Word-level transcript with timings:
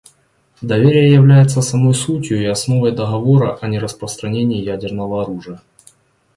Доверие 0.63 1.13
является 1.13 1.61
самой 1.61 1.93
сутью 1.93 2.41
и 2.41 2.47
основой 2.47 2.91
Договора 2.91 3.59
о 3.61 3.67
нераспространении 3.67 4.59
ядерного 4.59 5.21
оружия. 5.21 5.61